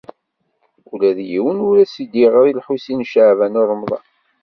Ula 0.91 1.09
d 1.17 1.19
yiwen 1.29 1.57
ur 1.69 1.75
as-d-yeɣri 1.83 2.45
i 2.49 2.53
Lḥusin 2.59 2.99
n 3.05 3.07
Caɛban 3.11 3.59
u 3.61 3.63
Ṛemḍan. 3.69 4.05